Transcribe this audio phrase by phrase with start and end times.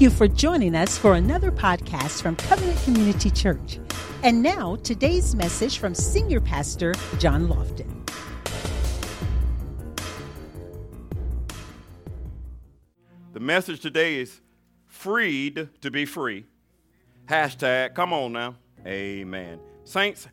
[0.00, 3.78] Thank you for joining us for another podcast from Covenant Community Church.
[4.22, 8.08] And now, today's message from Senior Pastor John Lofton.
[13.34, 14.40] The message today is
[14.86, 16.46] freed to be free.
[17.26, 18.54] Hashtag, come on now.
[18.86, 19.60] Amen.
[19.84, 20.26] Saints,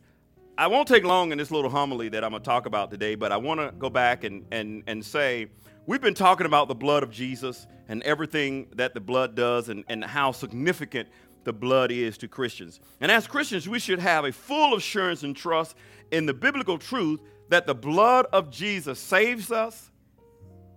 [0.56, 3.16] I won't take long in this little homily that I'm going to talk about today,
[3.16, 5.48] but I want to go back and, and, and say
[5.84, 9.84] we've been talking about the blood of Jesus and everything that the blood does and,
[9.88, 11.08] and how significant
[11.44, 12.80] the blood is to Christians.
[13.00, 15.76] And as Christians, we should have a full assurance and trust
[16.10, 19.90] in the biblical truth that the blood of Jesus saves us,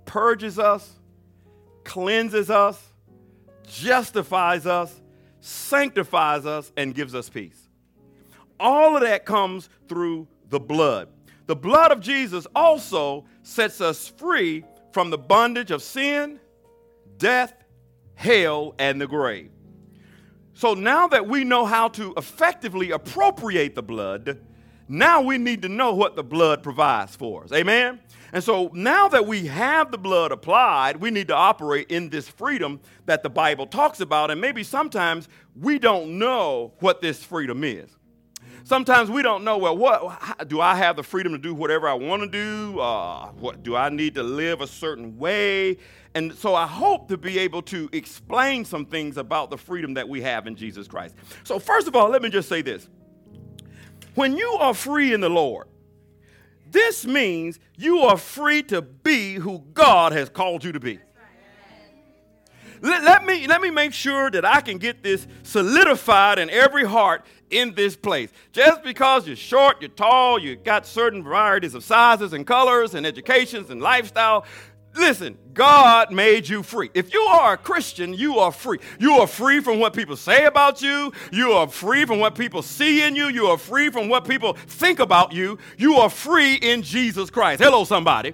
[0.05, 0.89] purges us,
[1.83, 2.81] cleanses us,
[3.67, 5.01] justifies us,
[5.41, 7.67] sanctifies us, and gives us peace.
[8.59, 11.09] All of that comes through the blood.
[11.47, 16.39] The blood of Jesus also sets us free from the bondage of sin,
[17.21, 17.53] death,
[18.15, 19.51] hell, and the grave.
[20.53, 24.41] So now that we know how to effectively appropriate the blood,
[24.87, 27.51] now we need to know what the blood provides for us.
[27.53, 28.01] Amen?
[28.33, 32.27] And so now that we have the blood applied, we need to operate in this
[32.27, 34.31] freedom that the Bible talks about.
[34.31, 37.89] And maybe sometimes we don't know what this freedom is.
[38.63, 41.93] Sometimes we don't know, well, what do I have the freedom to do whatever I
[41.93, 42.79] want to do?
[42.79, 45.77] Uh, what do I need to live a certain way?
[46.13, 50.07] And so I hope to be able to explain some things about the freedom that
[50.07, 51.15] we have in Jesus Christ.
[51.43, 52.87] So, first of all, let me just say this.
[54.15, 55.67] When you are free in the Lord,
[56.69, 60.99] this means you are free to be who God has called you to be.
[62.81, 66.83] Let, let, me, let me make sure that I can get this solidified in every
[66.83, 68.29] heart in this place.
[68.51, 73.05] Just because you're short, you're tall, you got certain varieties of sizes and colors and
[73.05, 74.45] educations and lifestyle,
[74.95, 76.89] listen, God made you free.
[76.93, 78.79] If you are a Christian, you are free.
[78.99, 81.11] You are free from what people say about you.
[81.31, 83.27] You are free from what people see in you.
[83.27, 85.57] You are free from what people think about you.
[85.77, 87.61] You are free in Jesus Christ.
[87.61, 88.33] Hello, somebody.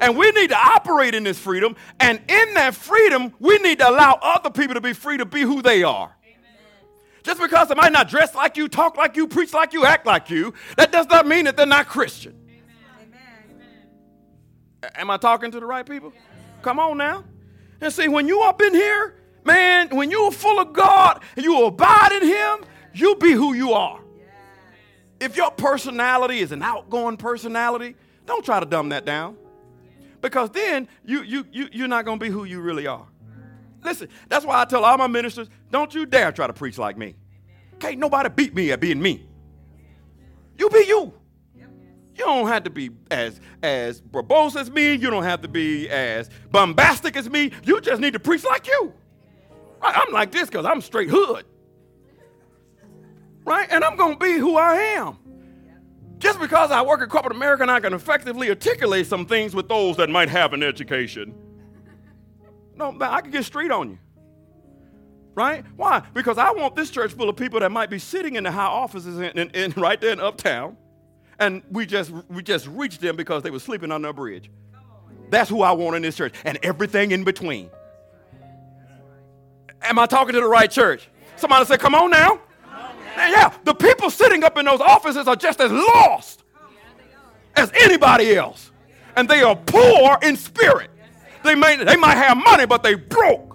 [0.00, 1.76] And we need to operate in this freedom.
[2.00, 5.42] And in that freedom, we need to allow other people to be free to be
[5.42, 6.14] who they are.
[7.24, 10.04] Just because they might not dress like you, talk like you, preach like you, act
[10.04, 12.38] like you, that does not mean that they're not Christian.
[13.00, 13.62] Amen.
[14.94, 16.12] Am I talking to the right people?
[16.60, 17.24] Come on now.
[17.80, 21.64] And see, when you up in here, man, when you're full of God and you
[21.64, 24.00] abide in Him, you be who you are.
[25.18, 27.96] If your personality is an outgoing personality,
[28.26, 29.38] don't try to dumb that down.
[30.20, 33.06] Because then you, you, you, you're not going to be who you really are.
[33.82, 36.96] Listen, that's why I tell all my ministers, don't you dare try to preach like
[36.96, 37.14] me.
[37.78, 39.26] Can't nobody beat me at being me.
[40.58, 41.12] You be you.
[41.56, 44.92] You don't have to be as as verbose as me.
[44.94, 47.50] You don't have to be as bombastic as me.
[47.64, 48.92] You just need to preach like you.
[49.82, 51.44] I'm like this because I'm straight hood.
[53.44, 53.68] Right?
[53.70, 55.18] And I'm to be who I am.
[56.18, 59.68] Just because I work at corporate America and I can effectively articulate some things with
[59.68, 61.34] those that might have an education
[62.76, 63.98] no, I can get street on you.
[65.34, 65.64] Right?
[65.76, 66.02] Why?
[66.14, 68.66] Because I want this church full of people that might be sitting in the high
[68.66, 70.76] offices in, in, in right there in uptown,
[71.38, 74.50] and we just we just reached them because they were sleeping under a bridge.
[75.30, 77.70] That's who I want in this church, and everything in between.
[79.82, 81.08] Am I talking to the right church?
[81.36, 82.40] Somebody say, "Come on now."
[83.16, 86.42] Yeah, the people sitting up in those offices are just as lost
[87.56, 88.70] as anybody else,
[89.16, 90.90] and they are poor in spirit.
[91.44, 93.53] They, may, they might have money, but they broke.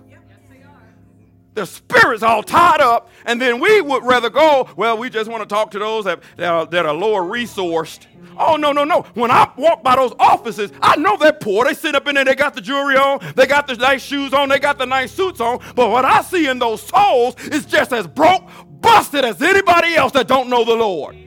[1.59, 5.43] Their spirit's all tied up, and then we would rather go, well, we just want
[5.43, 8.05] to talk to those that, that, are, that are lower resourced.
[8.37, 9.01] Oh, no, no, no.
[9.13, 11.65] When I walk by those offices, I know they're poor.
[11.65, 14.33] They sit up in there, they got the jewelry on, they got the nice shoes
[14.33, 15.59] on, they got the nice suits on.
[15.75, 18.43] But what I see in those souls is just as broke,
[18.79, 21.17] busted as anybody else that don't know the Lord.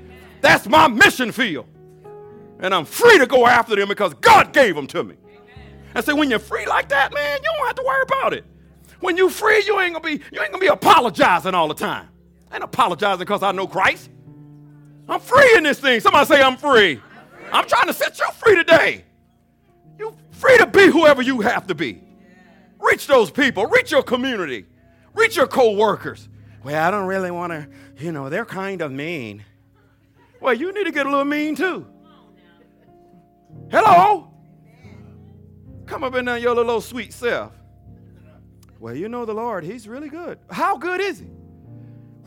[0.41, 1.67] That's my mission field.
[2.59, 5.17] And I'm free to go after them because God gave them to me.
[5.95, 8.47] And say, when you're free like that, man, you don't have to worry about it.
[9.03, 12.09] When you're free, you ain't gonna be, you ain't gonna be apologizing all the time.
[12.53, 14.09] I ain't apologizing because I know Christ.
[15.09, 15.99] I'm free in this thing.
[15.99, 17.01] Somebody say I'm free.
[17.53, 19.05] I'm trying to set you free today.
[19.99, 22.01] You free to be whoever you have to be.
[22.79, 24.67] Reach those people, reach your community,
[25.15, 26.29] reach your co-workers.
[26.63, 27.69] Well, I don't really want to,
[27.99, 29.45] you know, they're kind of mean.
[30.41, 31.89] Well, you need to get a little mean too.
[33.69, 34.33] Hello?
[35.87, 37.53] Come up in there, your little sweet self.
[38.83, 40.41] Well, you know the Lord, He's really good.
[40.51, 41.31] How good is He?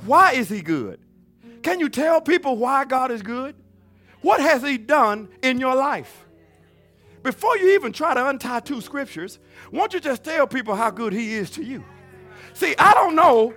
[0.06, 1.02] Why is He good?
[1.64, 3.56] Can you tell people why God is good?
[4.22, 6.26] What has He done in your life?
[7.24, 9.38] Before you even try to untie two scriptures,
[9.70, 11.84] won't you just tell people how good He is to you?
[12.54, 13.54] See, I don't know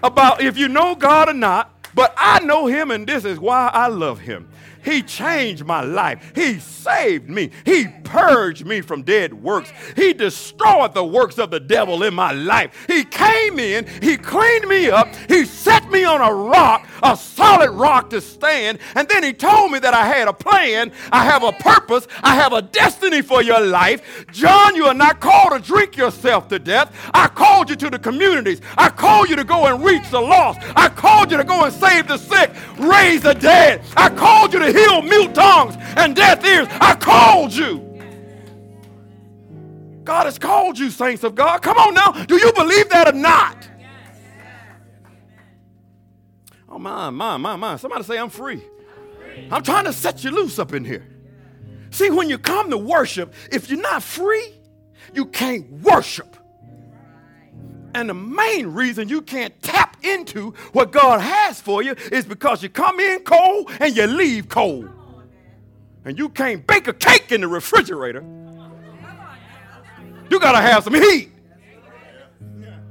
[0.00, 3.72] about if you know God or not, but I know Him, and this is why
[3.74, 4.48] I love Him.
[4.84, 6.32] He changed my life.
[6.34, 7.50] He saved me.
[7.64, 9.72] He purged me from dead works.
[9.96, 12.86] He destroyed the works of the devil in my life.
[12.86, 17.70] He came in, He cleaned me up, He set me on a rock, a solid
[17.70, 21.42] rock to stand, and then He told me that I had a plan, I have
[21.44, 24.26] a purpose, I have a destiny for your life.
[24.32, 26.94] John, you are not called to drink yourself to death.
[27.14, 28.60] I called you to the communities.
[28.76, 30.60] I called you to go and reach the lost.
[30.76, 33.82] I called you to go and save the sick, raise the dead.
[33.96, 36.68] I called you to heal mute tongues and deaf ears.
[36.80, 37.86] I called you.
[40.04, 41.62] God has called you, saints of God.
[41.62, 42.12] Come on now.
[42.24, 43.68] Do you believe that or not?
[46.68, 47.76] Oh, my, my, my, my.
[47.76, 48.62] Somebody say, I'm free.
[49.50, 51.06] I'm trying to set you loose up in here.
[51.90, 54.54] See, when you come to worship, if you're not free,
[55.12, 56.36] you can't worship.
[57.94, 62.62] And the main reason you can't tap into what God has for you is because
[62.62, 64.88] you come in cold and you leave cold.
[66.04, 68.24] And you can't bake a cake in the refrigerator.
[70.30, 71.32] You got to have some heat.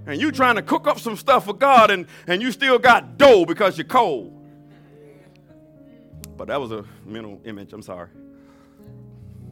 [0.06, 3.18] And you trying to cook up some stuff for God and, and you still got
[3.18, 4.36] dough because you're cold.
[6.36, 7.74] But that was a mental image.
[7.74, 8.10] I'm sorry.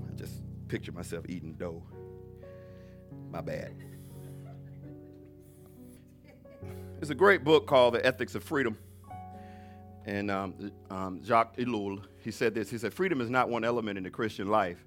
[0.09, 1.83] I just picture myself eating dough.
[3.31, 3.75] My bad.
[6.99, 8.75] There's a great book called The Ethics of Freedom.
[10.05, 12.71] And um, um, Jacques Ellul, he said this.
[12.71, 14.83] He said, Freedom is not one element in the Christian life.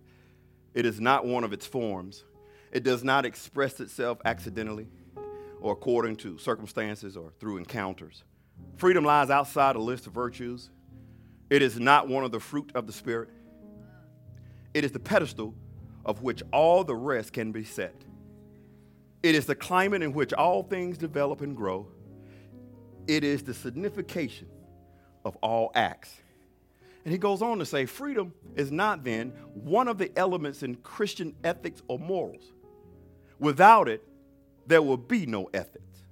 [0.74, 2.24] It is not one of its forms.
[2.72, 4.88] It does not express itself accidentally
[5.60, 8.24] or according to circumstances or through encounters.
[8.76, 10.68] Freedom lies outside a list of virtues.
[11.48, 13.28] It is not one of the fruit of the Spirit.
[14.74, 15.54] It is the pedestal
[16.04, 17.94] of which all the rest can be set.
[19.22, 21.86] It is the climate in which all things develop and grow.
[23.10, 24.46] It is the signification
[25.24, 26.14] of all acts.
[27.04, 30.76] And he goes on to say freedom is not then one of the elements in
[30.76, 32.44] Christian ethics or morals.
[33.40, 34.06] Without it,
[34.64, 36.04] there will be no ethics.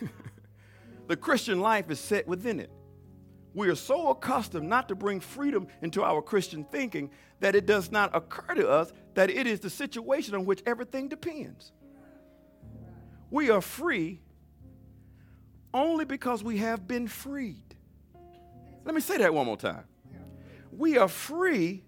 [1.06, 2.70] the Christian life is set within it.
[3.52, 7.10] We are so accustomed not to bring freedom into our Christian thinking
[7.40, 11.08] that it does not occur to us that it is the situation on which everything
[11.08, 11.72] depends.
[13.30, 14.22] We are free
[15.76, 17.76] only because we have been freed.
[18.84, 19.84] Let me say that one more time.
[20.72, 21.84] We are free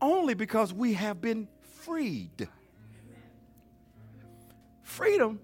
[0.00, 1.46] only because we have been
[1.82, 2.48] freed.
[4.82, 5.38] Freedom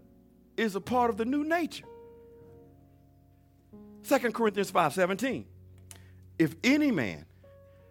[0.56, 1.84] is a part of the new nature.
[4.08, 5.44] 2 Corinthians 5 17.
[6.38, 7.26] If any man,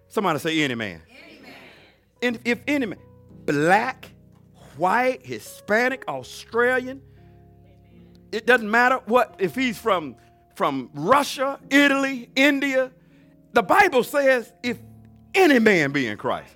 [0.07, 1.01] somebody say any man.
[1.09, 1.53] Any man.
[2.23, 2.99] And if any man,
[3.45, 4.09] black,
[4.77, 7.01] white, Hispanic, Australian,
[8.35, 10.17] it doesn't matter what, if he's from,
[10.55, 12.91] from Russia, Italy, India,
[13.53, 14.77] the Bible says if
[15.33, 16.53] any man be in Christ.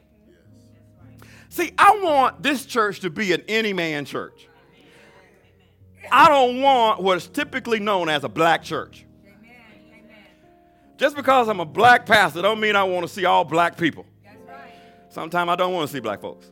[1.47, 4.47] See, I want this church to be an any man church.
[6.11, 9.05] I don't want what's typically known as a black church.
[10.97, 14.05] Just because I'm a black pastor don't mean I want to see all black people.
[15.07, 16.51] Sometimes I don't want to see black folks.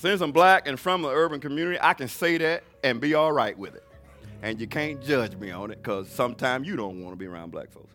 [0.00, 3.32] Since I'm black and from the urban community, I can say that and be all
[3.32, 3.84] right with it.
[4.40, 7.52] And you can't judge me on it because sometimes you don't want to be around
[7.52, 7.92] black folks.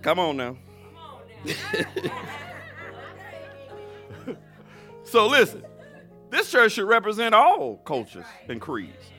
[0.00, 0.56] Come on now.
[5.04, 5.62] so listen,
[6.30, 9.10] this church should represent all cultures and creeds.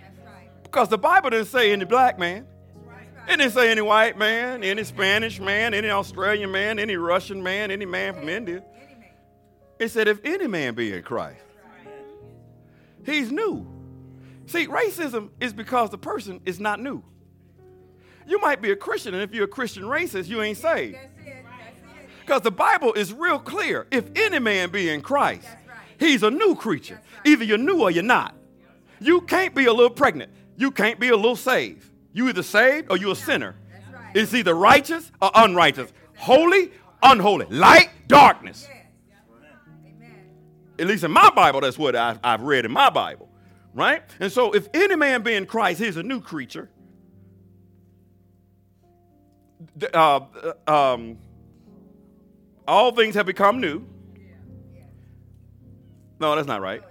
[0.63, 2.47] Because the Bible didn't say any black man.
[3.27, 7.69] It didn't say any white man, any Spanish man, any Australian man, any Russian man,
[7.69, 8.63] any man from India.
[9.79, 11.41] It said, if any man be in Christ,
[13.05, 13.65] he's new.
[14.45, 17.03] See, racism is because the person is not new.
[18.27, 20.97] You might be a Christian, and if you're a Christian racist, you ain't saved.
[22.21, 23.87] Because the Bible is real clear.
[23.89, 25.47] If any man be in Christ,
[25.97, 27.01] he's a new creature.
[27.25, 28.35] Either you're new or you're not.
[28.99, 30.31] You can't be a little pregnant.
[30.57, 31.89] You can't be a little saved.
[32.11, 33.55] You either saved or you're a sinner.
[34.13, 36.71] It's either righteous or unrighteous, holy,
[37.01, 38.67] unholy, light, darkness.
[40.79, 43.29] At least in my Bible, that's what I've, I've read in my Bible,
[43.73, 44.01] right?
[44.19, 46.69] And so, if any man be in Christ, he's a new creature.
[49.93, 50.21] Uh,
[50.67, 51.17] um,
[52.67, 53.85] all things have become new.
[56.19, 56.81] No, that's not right.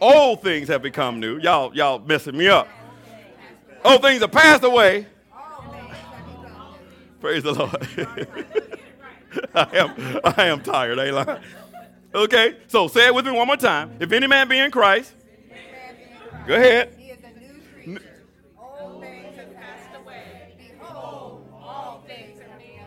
[0.00, 1.38] Old things have become new.
[1.38, 2.68] Y'all, y'all messing me up.
[3.84, 5.06] Old things have passed away.
[7.20, 7.74] Praise the Lord.
[9.54, 11.40] I am, I am tired, ain't?
[12.14, 13.96] Okay, so say it with me one more time.
[13.98, 15.12] If any man be in Christ,
[16.46, 16.94] go ahead.
[16.96, 18.24] He is a new creature.
[18.56, 20.54] Old things have passed away.
[20.56, 22.78] Behold, all things are made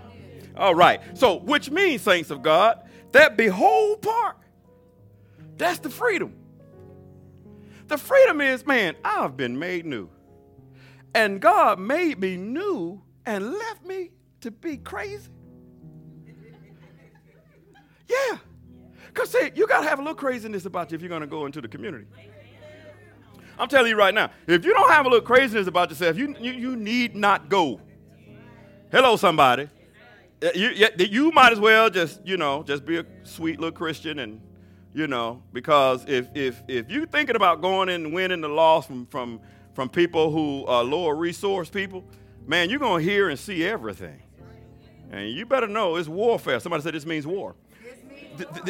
[0.46, 0.50] new.
[0.56, 4.38] All right, so which means, saints of God, that behold part,
[5.58, 6.34] that's the freedom.
[7.88, 10.10] The freedom is, man, I've been made new.
[11.14, 15.32] And God made me new and left me to be crazy.
[18.10, 18.38] Yeah.
[19.18, 21.28] Because, see, you got to have a little craziness about you if you're going to
[21.28, 22.06] go into the community.
[23.58, 26.36] I'm telling you right now, if you don't have a little craziness about yourself, you,
[26.40, 27.82] you, you need not go.
[28.92, 29.70] Hello, somebody.
[30.44, 34.20] Uh, You, you, might as well just, you know, just be a sweet little Christian
[34.20, 34.40] and,
[34.94, 38.86] you know, because if, if, if you're thinking about going in and winning the loss
[38.86, 39.42] from, from,
[39.74, 42.04] from people who are lower resource people,
[42.46, 44.22] man, you're going to hear and see everything.
[45.10, 46.60] And you better know it's warfare.
[46.60, 47.56] Somebody said this means war.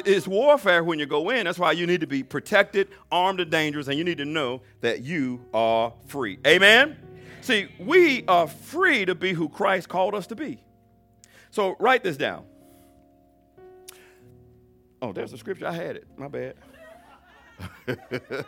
[0.06, 1.46] It's warfare when you go in.
[1.46, 4.62] That's why you need to be protected, armed, and dangerous, and you need to know
[4.82, 6.40] that you are free.
[6.46, 6.98] Amen?
[7.42, 10.62] See, we are free to be who Christ called us to be.
[11.52, 12.44] So write this down.
[15.02, 15.68] Oh, there's the scripture.
[15.68, 16.08] I had it.
[16.18, 16.56] My bad.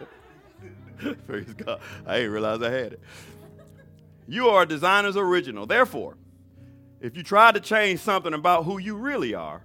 [1.27, 1.79] Praise God.
[2.05, 3.01] I didn't realize I had it.
[4.27, 5.65] You are a designer's original.
[5.65, 6.17] Therefore,
[7.01, 9.61] if you try to change something about who you really are,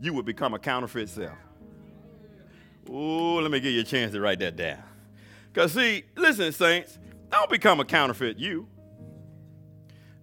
[0.00, 1.36] you would become a counterfeit self.
[2.88, 4.82] Ooh, let me give you a chance to write that down.
[5.52, 6.98] Because, see, listen, saints,
[7.30, 8.68] don't become a counterfeit you.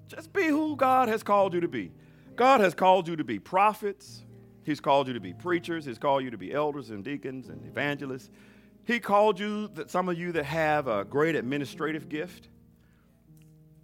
[0.08, 1.92] Just be who God has called you to be.
[2.36, 4.24] God has called you to be prophets.
[4.64, 5.86] He's called you to be preachers.
[5.86, 8.30] He's called you to be elders and deacons and evangelists.
[8.86, 12.50] He called you, that some of you that have a great administrative gift,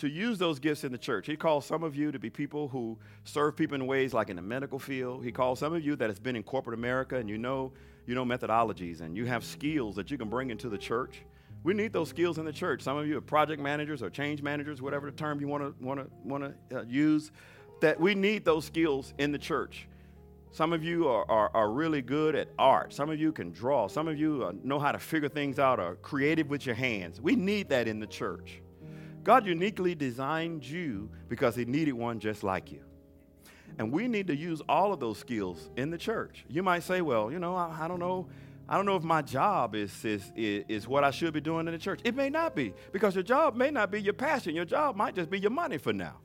[0.01, 1.27] to use those gifts in the church.
[1.27, 4.35] He calls some of you to be people who serve people in ways like in
[4.35, 5.23] the medical field.
[5.23, 7.71] He calls some of you that has been in corporate America and you know,
[8.07, 11.21] you know methodologies and you have skills that you can bring into the church.
[11.63, 12.81] We need those skills in the church.
[12.81, 15.85] Some of you are project managers or change managers, whatever the term you want to
[15.85, 17.31] want to want to uh, use.
[17.81, 19.87] That we need those skills in the church.
[20.51, 22.91] Some of you are, are, are really good at art.
[22.91, 23.87] Some of you can draw.
[23.87, 27.21] Some of you uh, know how to figure things out, are creative with your hands.
[27.21, 28.61] We need that in the church.
[29.23, 32.83] God uniquely designed you because He needed one just like you.
[33.77, 36.45] And we need to use all of those skills in the church.
[36.49, 38.27] You might say, well, you know, I, I don't know.
[38.67, 41.73] I don't know if my job is, is, is, what I should be doing in
[41.73, 41.99] the church.
[42.05, 44.55] It may not be because your job may not be your passion.
[44.55, 46.17] Your job might just be your money for now.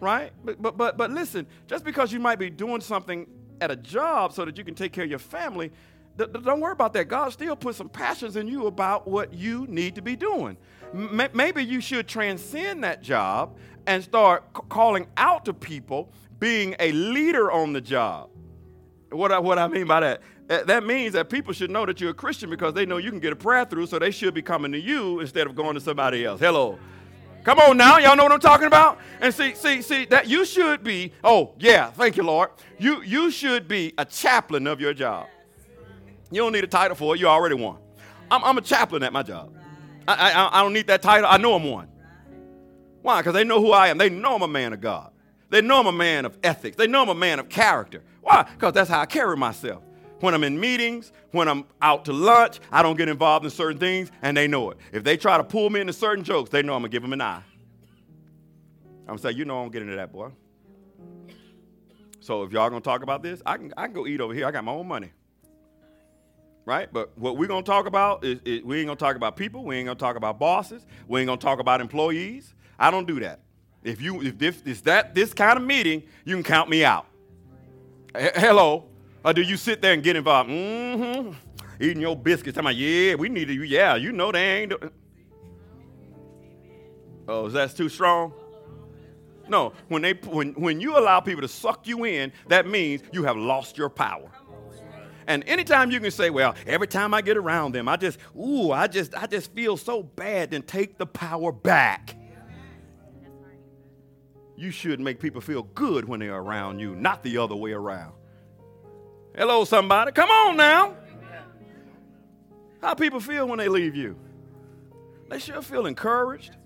[0.00, 0.32] Right?
[0.44, 3.28] But, but, but, but listen, just because you might be doing something
[3.60, 5.70] at a job so that you can take care of your family,
[6.18, 7.08] don't worry about that.
[7.08, 10.56] God still put some passions in you about what you need to be doing.
[10.92, 13.56] Maybe you should transcend that job
[13.86, 18.30] and start calling out to people, being a leader on the job.
[19.10, 20.22] What I, what I mean by that?
[20.50, 23.10] Uh, That means that people should know that you're a Christian because they know you
[23.10, 25.74] can get a prayer through, so they should be coming to you instead of going
[25.74, 26.40] to somebody else.
[26.40, 26.78] Hello.
[27.44, 28.98] Come on now, y'all know what I'm talking about?
[29.20, 32.50] And see, see, see, that you should be, oh yeah, thank you, Lord.
[32.78, 35.28] You you should be a chaplain of your job.
[36.30, 37.78] You don't need a title for it, you already won.
[38.30, 39.54] I'm, I'm a chaplain at my job.
[40.06, 41.88] I, I, I don't need that title, I know I'm one.
[43.02, 43.20] Why?
[43.20, 43.98] Because they know who I am.
[43.98, 45.12] They know I'm a man of God.
[45.50, 46.76] They know I'm a man of ethics.
[46.76, 48.02] They know I'm a man of character.
[48.20, 48.46] Why?
[48.52, 49.82] Because that's how I carry myself.
[50.20, 53.78] When I'm in meetings, when I'm out to lunch, I don't get involved in certain
[53.78, 54.78] things, and they know it.
[54.92, 57.02] If they try to pull me into certain jokes, they know I'm going to give
[57.02, 57.42] them an eye.
[59.02, 60.30] I'm going to say, you know I don't get into that, boy.
[62.20, 64.34] So if y'all going to talk about this, I can, I can go eat over
[64.34, 64.46] here.
[64.46, 65.12] I got my own money.
[66.68, 66.92] Right?
[66.92, 69.64] But what we're to talk about is, is we ain't to talk about people.
[69.64, 70.84] We ain't to talk about bosses.
[71.06, 72.52] We ain't to talk about employees.
[72.78, 73.40] I don't do that.
[73.82, 77.06] If you if this is that this kind of meeting, you can count me out.
[78.14, 78.84] H- hello.
[79.24, 80.50] Or do you sit there and get involved?
[80.50, 81.32] Mm-hmm.
[81.80, 82.58] Eating your biscuits.
[82.58, 84.70] I'm like, yeah, we need to, yeah, you know they ain't.
[84.72, 84.90] do-"
[87.28, 88.34] Oh, is that too strong?
[89.48, 93.24] No, when they when when you allow people to suck you in, that means you
[93.24, 94.30] have lost your power.
[95.28, 98.72] And anytime you can say, well, every time I get around them, I just, ooh,
[98.72, 102.16] I just, I just feel so bad, then take the power back.
[104.56, 108.14] You should make people feel good when they're around you, not the other way around.
[109.36, 110.12] Hello, somebody.
[110.12, 110.96] Come on now.
[112.80, 114.16] How people feel when they leave you?
[115.28, 116.56] They sure feel encouraged.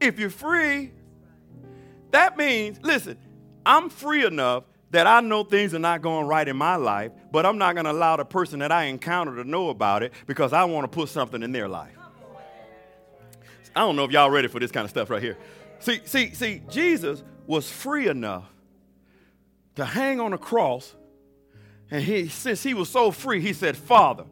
[0.00, 0.92] If you're free,
[2.10, 3.16] that means, listen,
[3.64, 7.44] I'm free enough that I know things are not going right in my life, but
[7.46, 10.52] I'm not going to allow the person that I encounter to know about it because
[10.52, 11.96] I want to put something in their life.
[13.74, 15.36] I don't know if y'all ready for this kind of stuff right here.
[15.80, 18.44] See, see, see, Jesus was free enough
[19.74, 20.94] to hang on a cross
[21.90, 24.24] And he, since he was so free, he said, Father,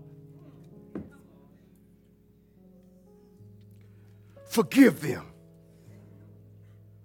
[4.46, 5.24] forgive them,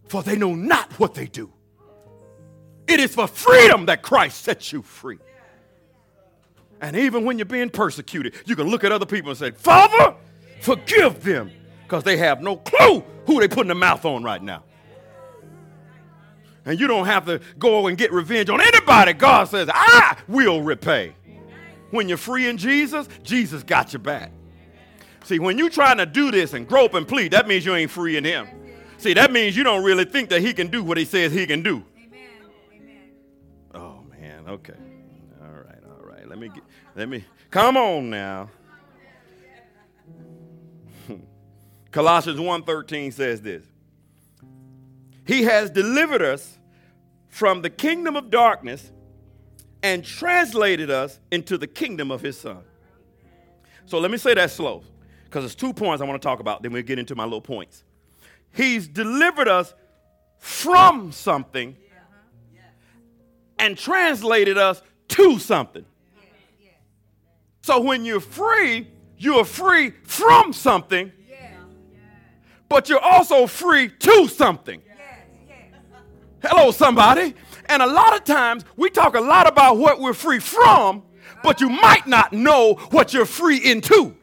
[0.07, 1.51] for they know not what they do.
[2.89, 5.19] It is for freedom that Christ sets you free.
[6.81, 10.15] And even when you're being persecuted, you can look at other people and say, Father,
[10.59, 11.51] forgive them,
[11.83, 14.63] because they have no clue who they're putting their mouth on right now.
[16.65, 19.13] And you don't have to go and get revenge on anybody.
[19.13, 21.13] God says, I will repay.
[21.91, 24.31] When you're free in Jesus, Jesus got your back.
[25.25, 27.91] See, when you're trying to do this and grope and plead, that means you ain't
[27.91, 28.47] free in Him.
[28.97, 31.45] See, that means you don't really think that He can do what He says He
[31.45, 31.83] can do.
[34.49, 34.73] Okay.
[35.43, 36.27] All right, all right.
[36.27, 36.63] Let me get,
[36.95, 38.49] let me, come on now.
[41.91, 43.63] Colossians 1.13 says this.
[45.27, 46.57] He has delivered us
[47.27, 48.91] from the kingdom of darkness
[49.83, 52.63] and translated us into the kingdom of his son.
[53.85, 54.83] So let me say that slow
[55.25, 56.63] because there's two points I want to talk about.
[56.63, 57.83] Then we'll get into my little points.
[58.51, 59.75] He's delivered us
[60.39, 61.77] from something
[63.59, 65.85] and translated us to something.
[67.61, 68.87] So when you're free,
[69.17, 71.11] you're free from something,
[72.67, 74.81] but you're also free to something.
[76.41, 77.35] Hello, somebody.
[77.65, 81.03] And a lot of times we talk a lot about what we're free from,
[81.43, 84.15] but you might not know what you're free into.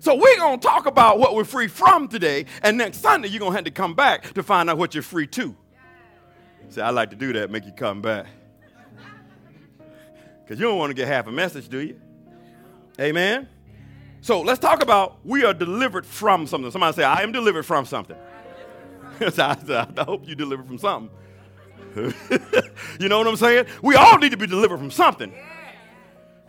[0.00, 3.40] So we're going to talk about what we're free from today, and next Sunday you're
[3.40, 5.54] going to have to come back to find out what you're free to.
[6.68, 8.26] See, I like to do that, make you come back.
[10.44, 12.00] Because you don't want to get half a message, do you?
[13.00, 13.48] Amen?
[14.20, 16.70] So let's talk about we are delivered from something.
[16.70, 18.16] Somebody say, I am delivered from something.
[19.20, 21.10] I, I hope you deliver from something.
[23.00, 23.66] you know what I'm saying?
[23.82, 25.32] We all need to be delivered from something.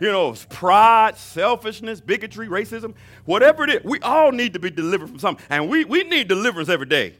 [0.00, 5.08] You know, pride, selfishness, bigotry, racism, whatever it is, we all need to be delivered
[5.08, 5.44] from something.
[5.50, 7.14] And we, we need deliverance every day.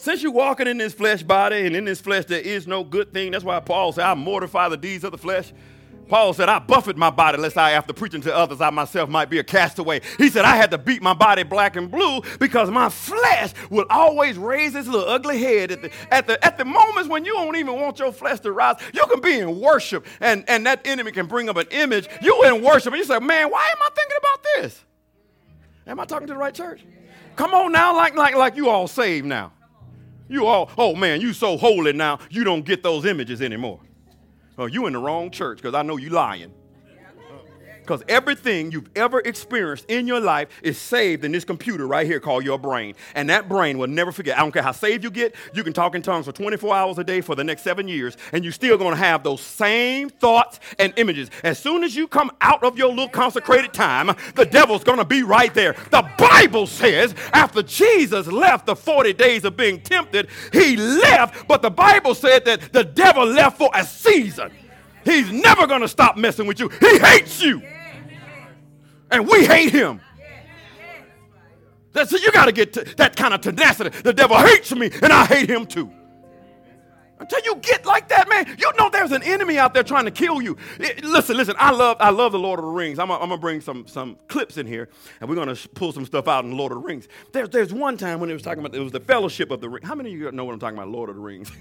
[0.00, 3.12] Since you're walking in this flesh body and in this flesh there is no good
[3.12, 5.52] thing, that's why Paul said, I mortify the deeds of the flesh.
[6.08, 9.28] Paul said, I buffet my body lest I, after preaching to others, I myself might
[9.28, 10.00] be a castaway.
[10.16, 13.84] He said, I had to beat my body black and blue because my flesh will
[13.90, 15.70] always raise its little ugly head.
[15.70, 18.52] At the, at the, at the moments when you don't even want your flesh to
[18.52, 22.08] rise, you can be in worship and, and that enemy can bring up an image.
[22.22, 24.84] You in worship and you say, man, why am I thinking about this?
[25.86, 26.86] Am I talking to the right church?
[27.36, 29.52] Come on now, like, like, like you all saved now.
[30.30, 33.80] You all, oh man, you so holy now, you don't get those images anymore.
[34.56, 36.52] Oh, you in the wrong church because I know you lying.
[37.90, 42.20] Because everything you've ever experienced in your life is saved in this computer right here
[42.20, 42.94] called your brain.
[43.16, 44.38] And that brain will never forget.
[44.38, 46.98] I don't care how saved you get, you can talk in tongues for 24 hours
[46.98, 50.08] a day for the next seven years, and you're still going to have those same
[50.08, 51.32] thoughts and images.
[51.42, 55.04] As soon as you come out of your little consecrated time, the devil's going to
[55.04, 55.74] be right there.
[55.90, 61.60] The Bible says after Jesus left the 40 days of being tempted, he left, but
[61.60, 64.52] the Bible said that the devil left for a season.
[65.04, 66.68] He's never going to stop messing with you.
[66.68, 67.60] He hates you
[69.10, 70.00] and we hate him.
[71.92, 72.22] That's, it.
[72.22, 73.90] you got to get that kind of tenacity.
[74.02, 75.90] The devil hates me, and I hate him too.
[77.20, 80.10] Until you get like that, man, you know there's an enemy out there trying to
[80.10, 80.56] kill you.
[80.78, 81.54] It, listen, listen.
[81.58, 82.98] I love, I love the Lord of the Rings.
[82.98, 84.88] I'm, gonna bring some some clips in here,
[85.20, 87.08] and we're gonna pull some stuff out in the Lord of the Rings.
[87.32, 89.68] There's there's one time when it was talking about it was the Fellowship of the
[89.68, 89.82] Ring.
[89.82, 90.88] How many of you know what I'm talking about?
[90.88, 91.52] Lord of the Rings.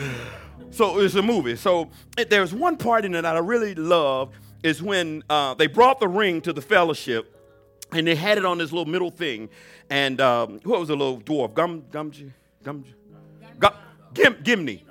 [0.70, 1.56] so it's a movie.
[1.56, 4.32] So it, there's one part in it that I really love
[4.64, 7.30] is when uh, they brought the ring to the fellowship
[7.92, 9.50] and they had it on this little middle thing.
[9.90, 11.54] And um, what was the little dwarf?
[11.54, 12.32] Gum, Gumji,
[12.64, 12.94] Gumji,
[13.58, 13.74] Gum,
[14.14, 14.84] Gim, Gimli,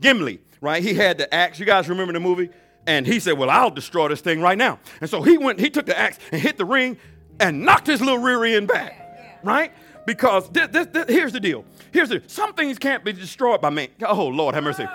[0.00, 0.82] Gimli, right?
[0.82, 1.58] He had the axe.
[1.58, 2.50] You guys remember the movie?
[2.86, 5.58] And he said, "Well, I'll destroy this thing right now." And so he went.
[5.58, 6.96] He took the axe and hit the ring
[7.40, 9.72] and knocked his little rear end back, right?
[10.06, 11.64] Because this, this, this, here's the deal.
[11.92, 13.88] Here's the some things can't be destroyed by man.
[14.06, 14.86] Oh Lord, have mercy.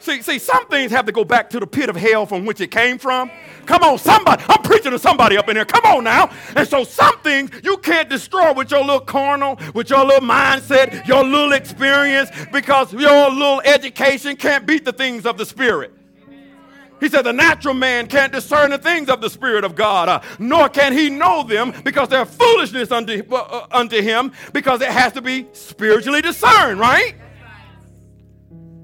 [0.00, 2.60] See, see, some things have to go back to the pit of hell from which
[2.62, 3.30] it came from.
[3.66, 4.42] Come on, somebody.
[4.48, 5.66] I'm preaching to somebody up in here.
[5.66, 6.30] Come on now.
[6.56, 11.06] And so some things you can't destroy with your little carnal, with your little mindset,
[11.06, 15.92] your little experience, because your little education can't beat the things of the Spirit.
[16.98, 20.22] He said, The natural man can't discern the things of the Spirit of God, uh,
[20.38, 25.12] nor can he know them because they're foolishness unto, uh unto him, because it has
[25.12, 27.16] to be spiritually discerned, right?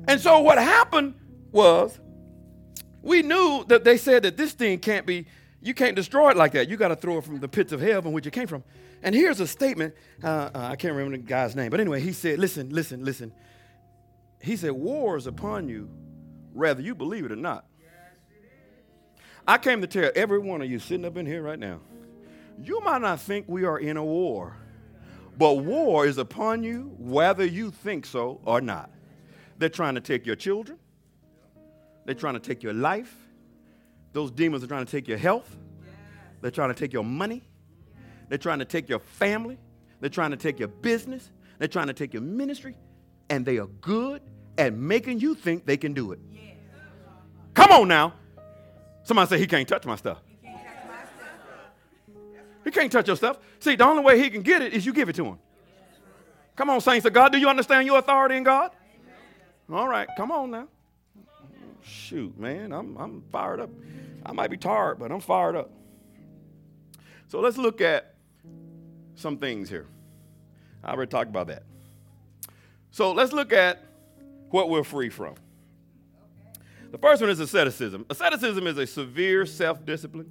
[0.09, 1.15] And so what happened
[1.53, 1.99] was
[3.03, 5.27] we knew that they said that this thing can't be,
[5.61, 6.69] you can't destroy it like that.
[6.69, 8.65] You got to throw it from the pits of hell from which it came from.
[9.03, 9.95] And here's a statement.
[10.23, 13.33] Uh, uh, I can't remember the guy's name, but anyway, he said, "Listen, listen, listen."
[14.41, 15.91] He said, "War is upon you,
[16.53, 17.67] whether you believe it or not.
[19.47, 21.81] I came to tell every one of you sitting up in here right now,
[22.61, 24.57] you might not think we are in a war,
[25.39, 28.91] but war is upon you whether you think so or not.
[29.59, 30.79] They're trying to take your children,
[32.05, 33.15] they're trying to take your life.
[34.13, 35.57] Those demons are trying to take your health,
[36.41, 37.43] they're trying to take your money,
[38.29, 39.59] they're trying to take your family,
[40.01, 42.77] they're trying to take your business, they're trying to take your ministry,
[43.29, 44.23] and they are good
[44.59, 46.21] at making you think they can do it.
[47.55, 48.15] Come on now.
[49.05, 50.19] Somebody say he can't touch my stuff.
[52.65, 53.39] He can't touch your stuff.
[53.61, 55.39] See, the only way he can get it is you give it to him.
[56.57, 57.31] Come on, saints of God.
[57.31, 58.73] Do you understand your authority in God?
[59.71, 60.69] All right, come on now.
[61.83, 63.71] Shoot, man, I'm, I'm fired up.
[64.25, 65.71] I might be tired, but I'm fired up.
[67.29, 68.15] So let's look at
[69.17, 69.87] some things here.
[70.85, 71.65] I already talked about that.
[72.91, 73.85] So let's look at
[74.51, 75.35] what we're free from.
[76.93, 78.07] The first one is asceticism.
[78.09, 80.31] Asceticism is a severe self discipline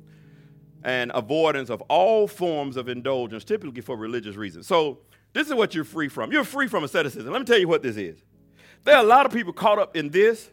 [0.84, 4.68] and avoidance of all forms of indulgence, typically for religious reasons.
[4.68, 5.00] So,
[5.34, 6.32] this is what you're free from.
[6.32, 7.30] You're free from asceticism.
[7.30, 8.20] Let me tell you what this is.
[8.86, 10.50] There are a lot of people caught up in this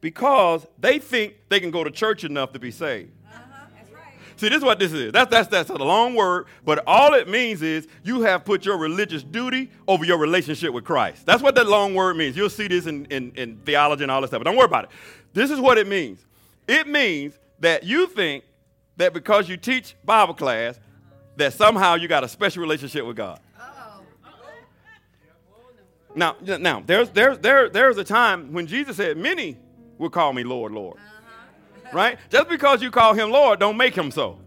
[0.00, 3.12] because they think they can go to church enough to be saved.
[3.26, 3.66] Uh-huh.
[4.36, 5.12] See, this is what this is.
[5.12, 8.76] That's, that's, that's a long word, but all it means is you have put your
[8.76, 11.24] religious duty over your relationship with Christ.
[11.24, 12.36] That's what that long word means.
[12.36, 14.84] You'll see this in, in, in theology and all this stuff, but don't worry about
[14.84, 14.90] it.
[15.32, 16.24] This is what it means
[16.68, 18.44] it means that you think
[18.96, 20.78] that because you teach Bible class,
[21.36, 23.38] that somehow you got a special relationship with God.
[26.16, 29.58] Now, now there's, there's, there, there's a time when Jesus said, Many
[29.98, 31.90] will call me Lord, Lord uh-huh.
[31.92, 32.18] right?
[32.30, 34.40] Just because you call him Lord, don't make him so.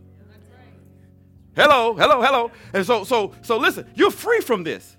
[1.55, 2.51] Hello, hello, hello.
[2.73, 4.97] And so, so, so listen, you're free from this.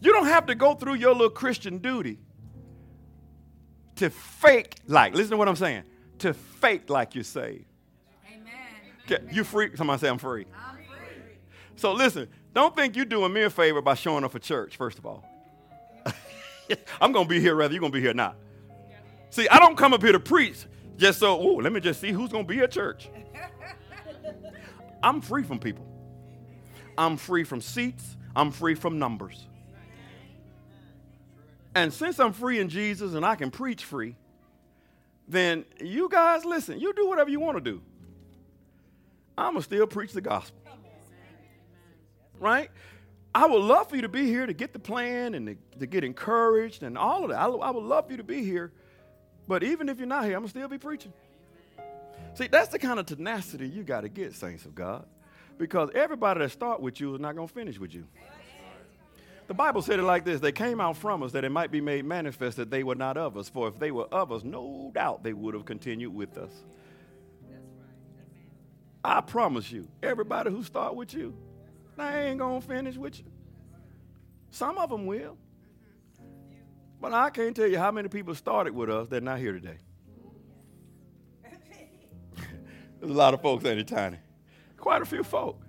[0.00, 2.18] You don't have to go through your little Christian duty
[3.96, 5.82] to fake like, listen to what I'm saying,
[6.20, 7.64] to fake like you're saved.
[8.32, 9.28] Amen.
[9.30, 9.70] You free?
[9.74, 10.46] Somebody say I'm free.
[10.54, 11.34] I'm free.
[11.76, 14.98] So listen, don't think you're doing me a favor by showing up for church, first
[14.98, 15.24] of all.
[17.00, 18.36] I'm going to be here whether you're going to be here or not.
[19.30, 20.64] See, I don't come up here to preach
[20.96, 23.08] just so, oh, let me just see who's going to be at church.
[25.02, 25.86] I'm free from people.
[26.96, 28.16] I'm free from seats.
[28.34, 29.46] I'm free from numbers.
[31.74, 34.16] And since I'm free in Jesus and I can preach free,
[35.28, 37.82] then you guys listen, you do whatever you want to do.
[39.36, 40.58] I'm going to still preach the gospel.
[42.40, 42.70] Right?
[43.38, 45.86] I would love for you to be here to get the plan and to, to
[45.86, 47.38] get encouraged and all of that.
[47.38, 48.72] I, I would love for you to be here
[49.48, 51.12] but even if you're not here, I'm going to still be preaching.
[52.34, 55.06] See, that's the kind of tenacity you got to get, saints of God.
[55.56, 58.06] Because everybody that start with you is not going to finish with you.
[59.48, 61.80] The Bible said it like this They came out from us that it might be
[61.80, 63.48] made manifest that they were not of us.
[63.48, 66.52] For if they were of us, no doubt they would have continued with us.
[69.02, 71.34] I promise you, everybody who start with you,
[71.98, 73.24] they ain't going to finish with you.
[74.50, 75.36] Some of them will.
[77.00, 79.52] But I can't tell you how many people started with us that are not here
[79.52, 79.78] today.
[83.00, 84.18] There's a lot of folks, ain't it, Tiny?
[84.76, 85.60] Quite a few folk.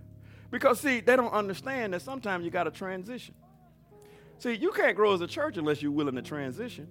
[0.50, 3.36] Because, see, they don't understand that sometimes you got to transition.
[4.40, 6.88] See, you can't grow as a church unless you're willing to transition.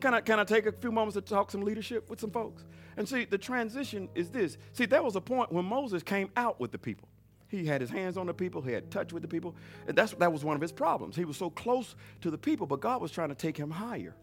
[0.00, 2.64] Can I, can I take a few moments to talk some leadership with some folks?
[2.96, 4.58] And see, the transition is this.
[4.72, 7.07] See, there was a point when Moses came out with the people.
[7.48, 8.60] He had his hands on the people.
[8.60, 9.54] He had touch with the people.
[9.86, 11.16] And that's, that was one of his problems.
[11.16, 14.14] He was so close to the people, but God was trying to take him higher.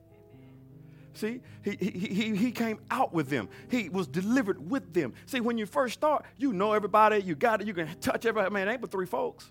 [1.13, 3.47] See, he, he, he, he came out with them.
[3.71, 5.13] He was delivered with them.
[5.25, 7.21] See, when you first start, you know everybody.
[7.21, 7.67] You got it.
[7.67, 8.53] You can touch everybody.
[8.53, 9.49] Man, ain't but three folks.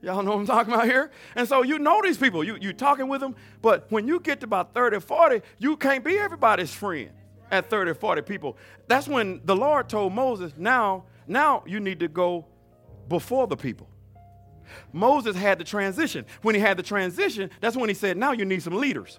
[0.00, 1.10] Y'all know what I'm talking about here?
[1.34, 2.42] And so you know these people.
[2.42, 3.36] You, you talking with them.
[3.60, 7.10] But when you get to about 30 40, you can't be everybody's friend
[7.50, 8.56] at 30 40 people.
[8.86, 12.46] That's when the Lord told Moses, now now you need to go
[13.08, 13.88] before the people.
[14.92, 16.26] Moses had the transition.
[16.42, 19.18] When he had the transition, that's when he said, Now you need some leaders.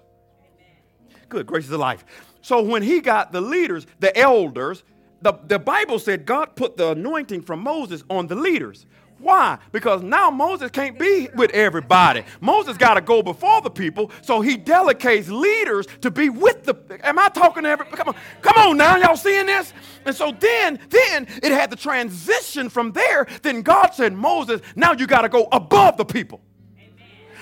[1.28, 2.04] Good gracious of life.
[2.42, 4.82] So when he got the leaders, the elders,
[5.22, 8.86] the, the Bible said God put the anointing from Moses on the leaders.
[9.18, 9.58] Why?
[9.70, 12.24] Because now Moses can't be with everybody.
[12.40, 16.74] Moses got to go before the people, so he delegates leaders to be with the.
[17.06, 17.96] Am I talking to everybody?
[17.98, 19.74] Come on, come on now, y'all seeing this?
[20.06, 23.26] And so then, then it had the transition from there.
[23.42, 26.40] Then God said, Moses, now you got to go above the people.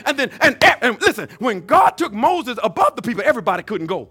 [0.04, 4.08] And then, and, and listen, when God took Moses above the people, everybody couldn't go.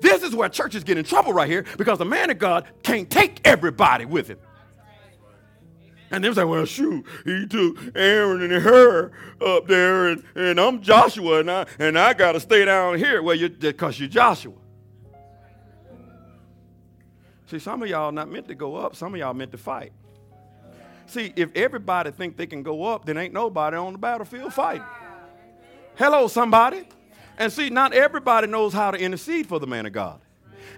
[0.00, 3.08] This is where churches get in trouble right here because the man of God can't
[3.10, 4.38] take everybody with him.
[6.10, 10.58] And they was like, well, shoot, he took Aaron and Hur up there, and, and
[10.58, 13.22] I'm Joshua, and I, and I got to stay down here.
[13.22, 14.54] Well, you because you're Joshua.
[17.46, 18.96] See, some of y'all not meant to go up.
[18.96, 19.92] Some of y'all meant to fight.
[21.06, 24.86] See, if everybody think they can go up, then ain't nobody on the battlefield fighting.
[25.96, 26.86] Hello, somebody.
[27.40, 30.20] And see, not everybody knows how to intercede for the man of God.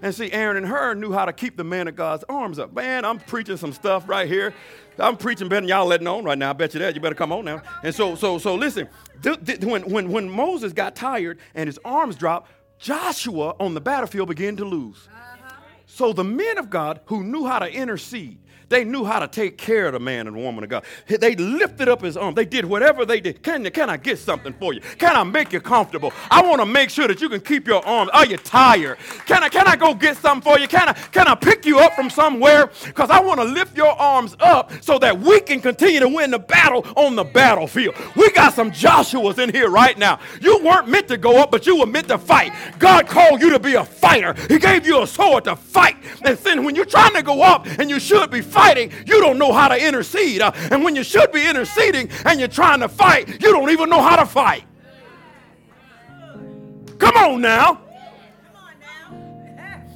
[0.01, 2.73] And see, Aaron and Hur knew how to keep the man of God's arms up.
[2.73, 4.53] Man, I'm preaching some stuff right here.
[4.97, 6.51] I'm preaching better than y'all letting on right now.
[6.51, 6.95] I bet you that.
[6.95, 7.61] You better come on now.
[7.83, 8.87] And so, so, so listen.
[9.21, 12.49] Th- th- when, when, when Moses got tired and his arms dropped,
[12.79, 15.09] Joshua on the battlefield began to lose.
[15.11, 15.53] Uh-huh.
[15.85, 18.39] So the men of God who knew how to intercede,
[18.73, 20.83] they knew how to take care of the man and woman of God.
[21.07, 22.33] They lifted up his arm.
[22.33, 23.43] They did whatever they did.
[23.43, 24.81] Can, can I get something for you?
[24.97, 26.11] Can I make you comfortable?
[26.31, 28.09] I want to make sure that you can keep your arms.
[28.13, 28.97] Are you tired?
[29.25, 30.67] Can I, can I go get something for you?
[30.67, 32.71] Can I, can I pick you up from somewhere?
[32.85, 36.31] Because I want to lift your arms up so that we can continue to win
[36.31, 37.95] the battle on the battlefield.
[38.15, 40.19] We got some Joshuas in here right now.
[40.41, 42.53] You weren't meant to go up, but you were meant to fight.
[42.79, 44.33] God called you to be a fighter.
[44.47, 45.97] He gave you a sword to fight.
[46.25, 48.62] And then when you're trying to go up and you should be fighting,
[49.05, 50.41] you don't know how to intercede.
[50.41, 53.89] Uh, and when you should be interceding and you're trying to fight, you don't even
[53.89, 54.63] know how to fight.
[56.97, 57.81] Come on now.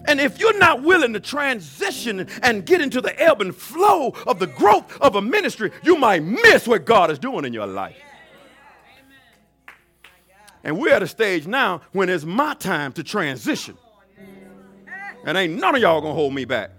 [0.07, 4.39] And if you're not willing to transition and get into the ebb and flow of
[4.39, 7.97] the growth of a ministry, you might miss what God is doing in your life.
[10.63, 13.77] And we're at a stage now when it's my time to transition.
[15.25, 16.71] And ain't none of y'all gonna hold me back.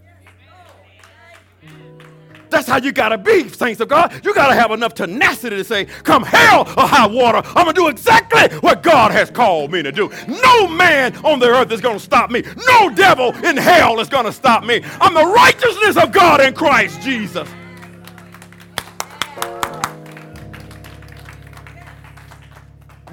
[2.50, 4.24] That's how you gotta be, saints of God.
[4.24, 7.88] You gotta have enough tenacity to say, come hell or high water, I'm gonna do
[7.88, 10.11] exactly what God has called me to do.
[10.26, 12.42] No man on the earth is gonna stop me.
[12.66, 14.82] No devil in hell is gonna stop me.
[15.00, 17.48] I'm the righteousness of God in Christ Jesus.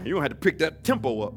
[0.04, 1.34] You don't have to pick that tempo up.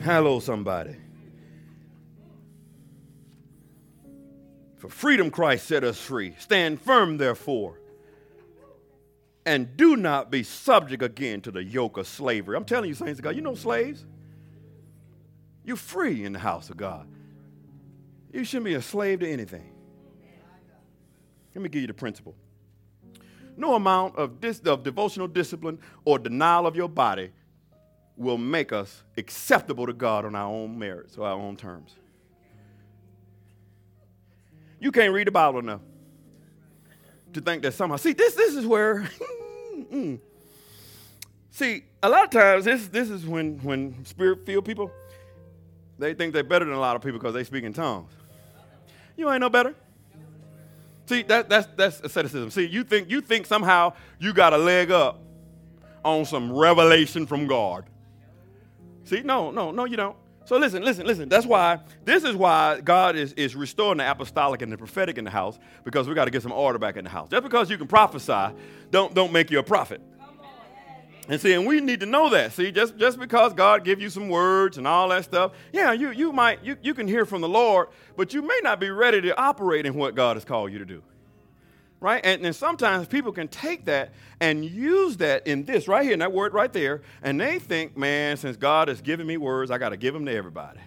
[0.00, 0.96] Hello, somebody.
[4.80, 6.34] For freedom Christ set us free.
[6.38, 7.78] Stand firm, therefore,
[9.44, 12.56] and do not be subject again to the yoke of slavery.
[12.56, 14.06] I'm telling you, saints of God, you know slaves?
[15.66, 17.06] You're free in the house of God.
[18.32, 19.70] You shouldn't be a slave to anything.
[21.54, 22.34] Let me give you the principle.
[23.58, 27.32] No amount of, dis- of devotional discipline or denial of your body
[28.16, 31.96] will make us acceptable to God on our own merits or our own terms.
[34.80, 35.80] You can't read the Bible enough
[37.34, 37.96] to think that somehow.
[37.96, 39.08] See, this this is where.
[41.50, 44.90] see, a lot of times this this is when when spirit filled people
[46.00, 48.10] they think they're better than a lot of people because they speak in tongues.
[49.16, 49.74] You ain't no better.
[51.04, 52.50] See, that, that's that's asceticism.
[52.50, 55.20] See, you think you think somehow you got a leg up
[56.04, 57.84] on some revelation from God.
[59.04, 60.16] See, no, no, no, you don't.
[60.44, 61.28] So listen, listen, listen.
[61.28, 65.24] That's why, this is why God is, is restoring the apostolic and the prophetic in
[65.24, 67.28] the house, because we got to get some order back in the house.
[67.28, 68.54] Just because you can prophesy,
[68.90, 70.00] don't, don't make you a prophet.
[71.28, 72.52] And see, and we need to know that.
[72.52, 76.10] See, just, just because God give you some words and all that stuff, yeah, you,
[76.10, 79.20] you might, you, you can hear from the Lord, but you may not be ready
[79.20, 81.02] to operate in what God has called you to do
[82.00, 82.20] right?
[82.24, 86.18] And, and sometimes people can take that and use that in this right here, in
[86.20, 89.78] that word right there, and they think, man, since God has given me words, I
[89.78, 90.80] got to give them to everybody.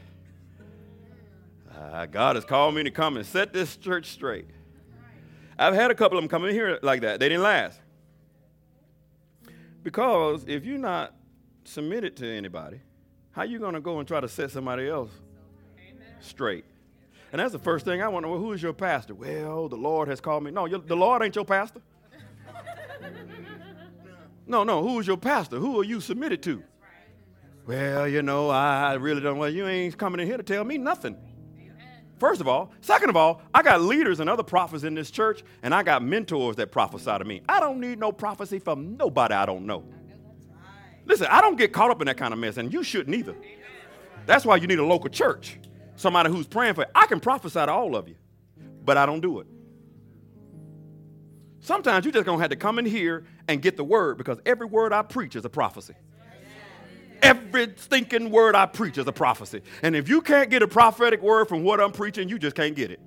[1.75, 4.47] Uh, God has called me to come and set this church straight.
[5.57, 7.19] I've had a couple of them come in here like that.
[7.19, 7.79] They didn't last.
[9.83, 11.13] Because if you're not
[11.65, 12.79] submitted to anybody,
[13.31, 15.11] how you going to go and try to set somebody else
[16.21, 16.65] straight?
[17.33, 18.35] And that's the first thing I want to know.
[18.35, 19.15] Well, who is your pastor?
[19.15, 20.51] Well, the Lord has called me.
[20.51, 21.81] No, the Lord ain't your pastor.
[24.45, 24.83] no, no.
[24.83, 25.57] Who is your pastor?
[25.57, 26.61] Who are you submitted to?
[27.65, 29.39] Well, you know, I really don't.
[29.39, 31.17] Well, you ain't coming in here to tell me nothing.
[32.19, 32.71] First of all.
[32.81, 36.03] Second of all, I got leaders and other prophets in this church, and I got
[36.03, 37.41] mentors that prophesy to me.
[37.49, 39.83] I don't need no prophecy from nobody I don't know.
[41.07, 43.35] Listen, I don't get caught up in that kind of mess, and you shouldn't either.
[44.27, 45.57] That's why you need a local church
[45.95, 46.87] somebody who's praying for you.
[46.95, 48.15] I can prophesy to all of you,
[48.83, 49.47] but I don't do it.
[51.59, 54.37] Sometimes you're just going to have to come in here and get the word because
[54.45, 55.93] every word I preach is a prophecy.
[57.21, 59.61] Every stinking word I preach is a prophecy.
[59.81, 62.75] And if you can't get a prophetic word from what I'm preaching, you just can't
[62.75, 62.99] get it.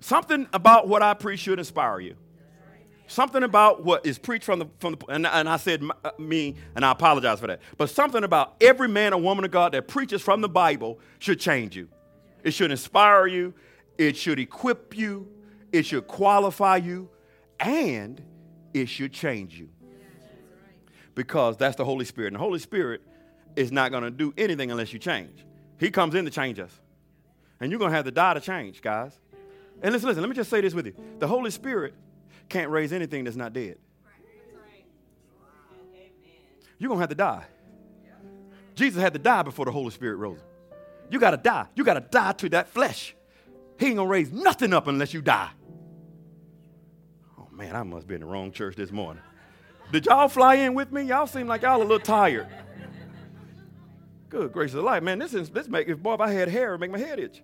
[0.00, 2.16] Something about what I preach should inspire you.
[3.06, 6.56] Something about what is preached from the, from the and, and I said uh, me,
[6.74, 7.60] and I apologize for that.
[7.76, 11.38] But something about every man or woman of God that preaches from the Bible should
[11.38, 11.88] change you.
[12.42, 13.54] It should inspire you.
[13.98, 15.28] It should equip you.
[15.72, 17.10] It should qualify you.
[17.60, 18.22] And
[18.72, 19.68] it should change you.
[21.14, 22.28] Because that's the Holy Spirit.
[22.28, 23.02] And the Holy Spirit
[23.54, 25.44] is not going to do anything unless you change.
[25.78, 26.72] He comes in to change us.
[27.60, 29.18] And you're going to have to die to change, guys.
[29.82, 30.94] And listen, listen, let me just say this with you.
[31.18, 31.94] The Holy Spirit
[32.48, 33.78] can't raise anything that's not dead.
[36.78, 37.44] You're going to have to die.
[38.74, 40.40] Jesus had to die before the Holy Spirit rose.
[41.10, 41.66] You got to die.
[41.76, 43.14] You got to die to that flesh.
[43.78, 45.50] He ain't going to raise nothing up unless you die.
[47.38, 49.22] Oh, man, I must be in the wrong church this morning.
[49.92, 51.02] Did y'all fly in with me?
[51.02, 52.48] Y'all seem like y'all a little tired.
[54.28, 55.18] Good gracious of life, man.
[55.18, 57.42] This is this make if boy if I had hair, it'd make my head itch.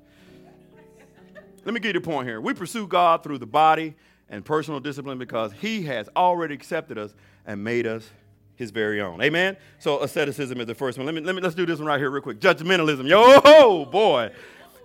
[1.65, 2.41] Let me get you a point here.
[2.41, 3.95] We pursue God through the body
[4.31, 7.15] and personal discipline because He has already accepted us
[7.45, 8.09] and made us
[8.55, 9.21] His very own.
[9.21, 9.57] Amen.
[9.79, 11.05] So asceticism is the first one.
[11.05, 12.41] Let me let me let's do this one right here real quick.
[12.41, 13.07] Judgmentalism.
[13.09, 14.31] Yo, boy,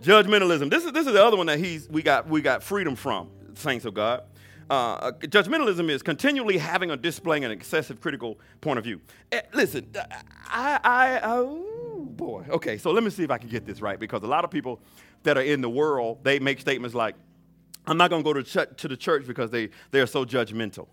[0.02, 0.70] judgmentalism.
[0.70, 3.30] This is this is the other one that he's we got we got freedom from.
[3.54, 4.24] Saints of God.
[4.70, 9.00] Uh, judgmentalism is continually having or displaying an excessive critical point of view.
[9.32, 9.88] Uh, listen,
[10.48, 12.46] I, I, oh boy.
[12.50, 14.50] Okay, so let me see if I can get this right because a lot of
[14.50, 14.80] people
[15.22, 17.16] that are in the world they make statements like,
[17.88, 20.26] "I'm not going to go to, ch- to the church because they they are so
[20.26, 20.88] judgmental."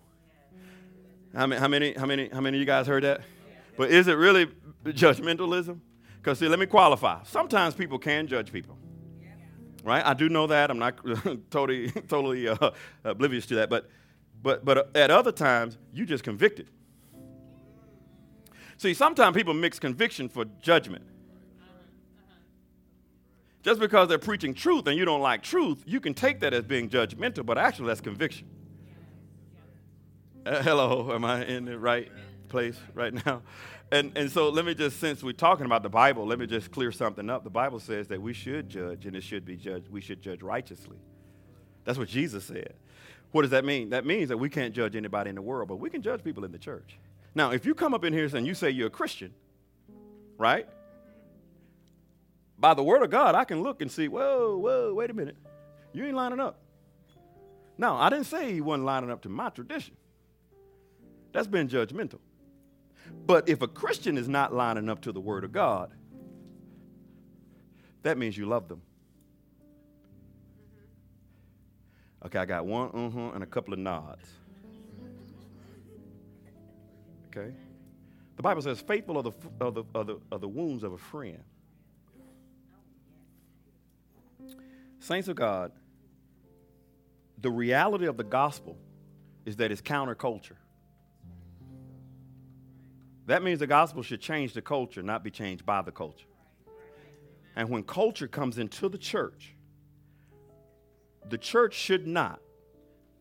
[1.35, 3.21] How many, how many, how many, how many of you guys heard that?
[3.75, 4.47] But is it really
[4.85, 5.79] judgmentalism?
[6.17, 7.23] Because see, let me qualify.
[7.23, 8.77] Sometimes people can judge people
[9.83, 10.03] right?
[10.05, 10.71] I do know that.
[10.71, 10.97] I'm not
[11.51, 12.71] totally totally uh,
[13.03, 13.89] oblivious to that, but
[14.41, 16.69] but but uh, at other times you just convicted.
[18.77, 21.05] See, sometimes people mix conviction for judgment.
[23.63, 26.65] Just because they're preaching truth and you don't like truth, you can take that as
[26.65, 28.47] being judgmental, but actually that's conviction.
[30.45, 32.11] Uh, hello, am I in the right
[32.49, 33.41] place right now?
[33.89, 36.71] And, and so let me just, since we're talking about the Bible, let me just
[36.71, 37.45] clear something up.
[37.45, 39.89] The Bible says that we should judge, and it should be judged.
[39.89, 40.97] We should judge righteously.
[41.85, 42.73] That's what Jesus said.
[43.31, 43.91] What does that mean?
[43.91, 46.43] That means that we can't judge anybody in the world, but we can judge people
[46.43, 46.97] in the church.
[47.33, 49.33] Now, if you come up in here and you say you're a Christian,
[50.37, 50.67] right?
[52.63, 55.35] By the word of God, I can look and see, whoa, whoa, wait a minute.
[55.91, 56.61] You ain't lining up.
[57.77, 59.97] Now, I didn't say he wasn't lining up to my tradition.
[61.33, 62.19] That's been judgmental.
[63.25, 65.91] But if a Christian is not lining up to the Word of God,
[68.03, 68.81] that means you love them.
[72.25, 74.25] Okay, I got one uh huh and a couple of nods.
[77.27, 77.53] Okay?
[78.37, 80.97] The Bible says, faithful are the, are the, are the, are the wounds of a
[80.97, 81.43] friend.
[85.03, 85.73] Saints of God,
[87.37, 88.77] the reality of the gospel
[89.45, 90.55] is that it's counterculture.
[93.25, 96.27] That means the gospel should change the culture, not be changed by the culture.
[97.57, 99.53] And when culture comes into the church,
[101.27, 102.39] the church should not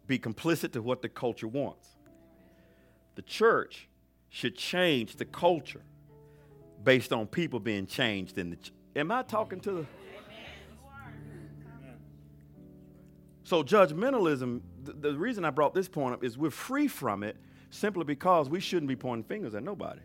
[0.06, 1.88] be complicit to what the culture wants.
[3.16, 3.88] The church
[4.28, 5.82] should change the culture
[6.84, 9.86] based on people being changed in the ch- Am I talking to the
[13.52, 17.36] So judgmentalism, the, the reason I brought this point up is we're free from it
[17.68, 20.00] simply because we shouldn't be pointing fingers at nobody.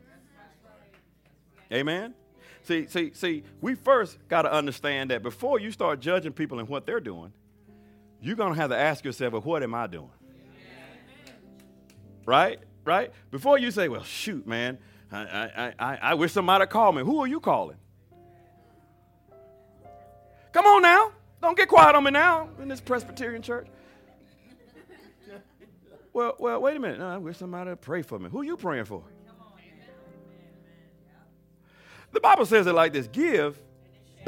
[1.72, 2.14] Amen?
[2.64, 6.68] See, see, see, we first got to understand that before you start judging people and
[6.68, 7.32] what they're doing,
[8.22, 10.10] you're going to have to ask yourself, well, what am I doing?
[12.26, 12.60] Right?
[12.84, 13.14] Right?
[13.32, 14.78] Before you say, well, shoot, man,
[15.10, 17.04] I, I, I, I wish somebody called me.
[17.04, 17.78] Who are you calling?
[20.52, 21.14] Come on now.
[21.48, 23.68] Don't get quiet on me now in this Presbyterian church.
[26.12, 27.00] Well, well, wait a minute.
[27.00, 28.30] No, I wish somebody would pray for me.
[28.30, 29.02] Who are you praying for?
[32.12, 33.58] The Bible says it like this give.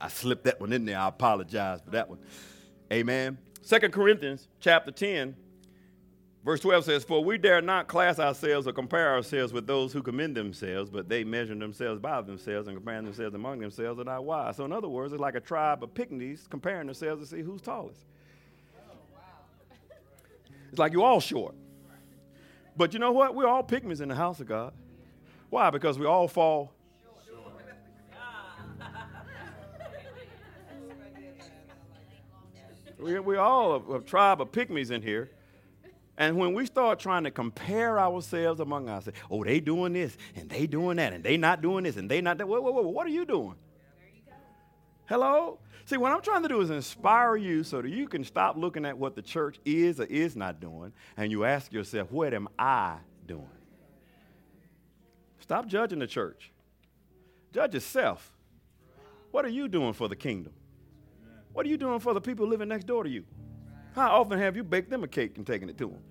[0.00, 0.98] I slipped that one in there.
[0.98, 2.18] I apologize for that one.
[2.92, 3.38] Amen.
[3.62, 5.36] Second Corinthians chapter 10,
[6.44, 10.02] Verse 12 says, For we dare not class ourselves or compare ourselves with those who
[10.02, 14.24] commend themselves, but they measure themselves by themselves and compare themselves among themselves and not
[14.24, 14.56] wise.
[14.56, 17.60] So, in other words, it's like a tribe of pygmies comparing themselves to see who's
[17.60, 18.00] tallest.
[20.70, 21.54] It's like you're all short.
[22.76, 23.34] But you know what?
[23.34, 24.72] We're all pygmies in the house of God.
[25.50, 25.68] Why?
[25.68, 26.72] Because we all fall.
[32.98, 35.28] we, we all a tribe of pygmies in here.
[36.20, 40.50] And when we start trying to compare ourselves among ourselves, oh, they doing this and
[40.50, 42.46] they doing that and they not doing this and they not that.
[42.46, 43.54] Whoa, whoa, whoa, what are you doing?
[44.14, 44.32] You
[45.06, 45.60] Hello?
[45.86, 48.84] See, what I'm trying to do is inspire you so that you can stop looking
[48.84, 52.48] at what the church is or is not doing and you ask yourself, what am
[52.58, 53.48] I doing?
[55.38, 56.52] Stop judging the church.
[57.50, 58.30] Judge yourself.
[59.30, 60.52] What are you doing for the kingdom?
[61.54, 63.24] What are you doing for the people living next door to you?
[63.94, 66.02] How often have you baked them a cake and taken it to them?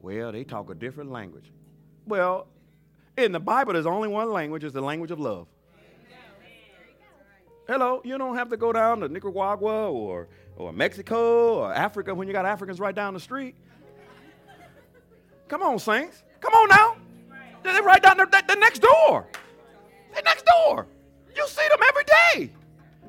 [0.00, 1.50] Well, they talk a different language.
[2.06, 2.46] Well,
[3.16, 5.48] in the Bible, there's only one language, it's the language of love.
[7.66, 12.26] Hello, you don't have to go down to Nicaragua or, or Mexico or Africa when
[12.26, 13.54] you got Africans right down the street.
[15.48, 16.22] Come on, saints.
[16.40, 16.96] Come on now.
[17.62, 19.26] They're right down there, they're next door.
[20.14, 20.86] They're next door.
[21.36, 22.57] You see them every day.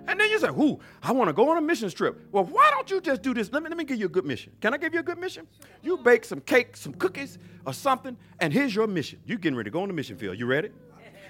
[0.10, 0.80] And then you say, Who?
[1.04, 2.20] I want to go on a mission trip.
[2.32, 3.52] Well, why don't you just do this?
[3.54, 4.52] Let me, let me give you a good mission.
[4.60, 5.48] Can I give you a good mission?
[5.84, 9.20] You bake some cake, some cookies, or something, and here's your mission.
[9.28, 10.40] You getting ready to go on the mission field.
[10.40, 10.72] You ready?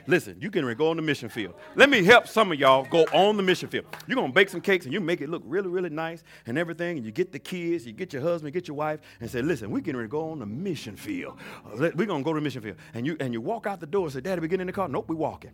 [0.08, 1.56] Listen, you getting ready to go on the mission field.
[1.76, 3.86] Let me help some of y'all go on the mission field.
[4.08, 6.98] You're gonna bake some cakes and you make it look really, really nice and everything,
[6.98, 9.70] and you get the kids, you get your husband, get your wife, and say, listen,
[9.70, 11.38] we're getting ready to go on the mission field.
[11.76, 12.78] We're gonna go to the mission field.
[12.94, 14.74] And you and you walk out the door and say, Daddy, we get in the
[14.74, 14.88] car.
[14.88, 15.52] Nope, we walking.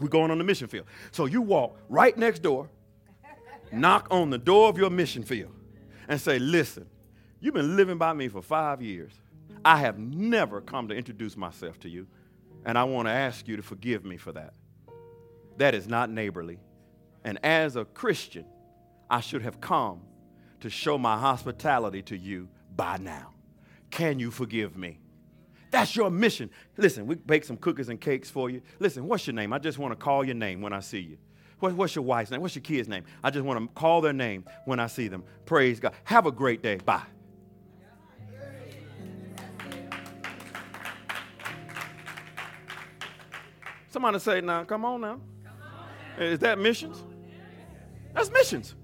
[0.00, 0.86] We're going on the mission field.
[1.10, 2.68] So you walk right next door,
[3.72, 5.52] knock on the door of your mission field,
[6.08, 6.86] and say, Listen,
[7.40, 9.12] you've been living by me for five years.
[9.64, 12.06] I have never come to introduce myself to you,
[12.64, 14.54] and I want to ask you to forgive me for that.
[15.56, 16.60] That is not neighborly.
[17.24, 18.44] And as a Christian,
[19.10, 20.02] I should have come
[20.60, 23.32] to show my hospitality to you by now.
[23.90, 24.98] Can you forgive me?
[25.70, 26.50] That's your mission.
[26.76, 28.62] Listen, we bake some cookies and cakes for you.
[28.78, 29.52] Listen, what's your name?
[29.52, 31.18] I just want to call your name when I see you.
[31.58, 32.40] What, what's your wife's name?
[32.40, 33.04] What's your kid's name?
[33.24, 35.24] I just want to call their name when I see them.
[35.44, 35.94] Praise God.
[36.04, 36.76] Have a great day.
[36.76, 37.02] Bye.
[43.88, 45.20] Somebody say, now, come on now.
[46.18, 47.02] Is that missions?
[48.12, 48.74] That's missions.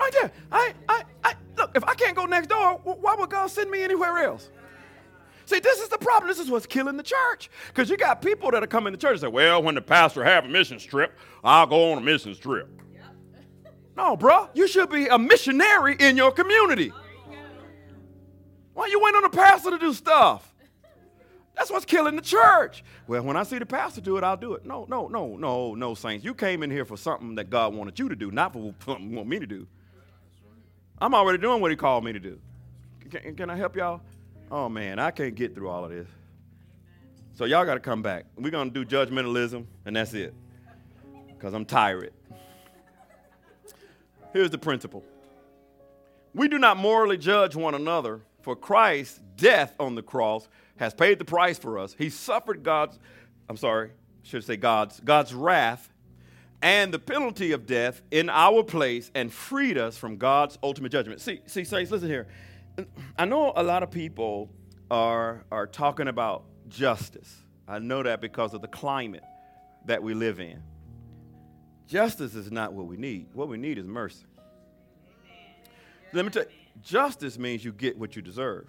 [0.00, 0.32] Right there.
[0.50, 3.82] I, I, I, look, if I can't go next door, why would God send me
[3.82, 4.50] anywhere else?
[5.48, 6.28] See, this is the problem.
[6.28, 7.48] This is what's killing the church.
[7.68, 10.22] Because you got people that are coming to church and say, well, when the pastor
[10.22, 12.68] have a mission trip, I'll go on a mission trip.
[12.92, 13.74] Yep.
[13.96, 14.50] no, bro.
[14.52, 16.92] You should be a missionary in your community.
[18.74, 20.54] Why you wait on the pastor to do stuff?
[21.56, 22.84] That's what's killing the church.
[23.06, 24.66] Well, when I see the pastor do it, I'll do it.
[24.66, 26.26] No, no, no, no, no, saints.
[26.26, 29.08] You came in here for something that God wanted you to do, not for something
[29.08, 29.66] He want me to do.
[30.98, 32.38] I'm already doing what He called me to do.
[33.10, 34.02] Can, can I help y'all?
[34.50, 36.08] Oh man, I can't get through all of this.
[37.34, 38.24] So y'all got to come back.
[38.36, 40.34] We're going to do judgmentalism, and that's it.
[41.28, 42.12] Because I'm tired.
[44.32, 45.04] Here's the principle
[46.34, 51.18] we do not morally judge one another, for Christ's death on the cross has paid
[51.18, 51.94] the price for us.
[51.98, 52.98] He suffered God's,
[53.48, 53.90] I'm sorry,
[54.22, 55.88] should say God's, God's wrath
[56.62, 61.20] and the penalty of death in our place and freed us from God's ultimate judgment.
[61.20, 62.26] See, see, saints, listen here.
[63.16, 64.50] I know a lot of people
[64.90, 67.42] are, are talking about justice.
[67.66, 69.24] I know that because of the climate
[69.86, 70.62] that we live in.
[71.86, 73.28] Justice is not what we need.
[73.32, 74.26] What we need is mercy.
[76.12, 76.48] Let me tell you,
[76.82, 78.66] justice means you get what you deserve.